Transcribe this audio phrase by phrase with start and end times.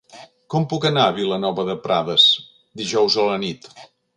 [0.53, 2.27] Com puc anar a Vilanova de Prades
[2.83, 3.71] dijous a la nit?